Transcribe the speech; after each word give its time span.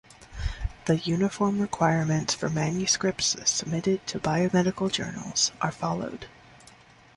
The 0.85 0.97
"Uniform 0.97 1.59
Requirements 1.61 2.33
for 2.33 2.49
Manuscripts 2.49 3.35
Submitted 3.47 4.07
to 4.07 4.19
Biomedical 4.19 4.91
Journals" 4.91 5.51
are 5.61 5.71
followed. 5.71 6.25